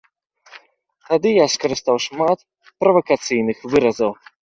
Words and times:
Тады 1.09 1.29
я 1.43 1.47
скарыстаў 1.57 2.03
шмат 2.07 2.49
правакацыйных 2.83 3.57
выразаў. 3.73 4.11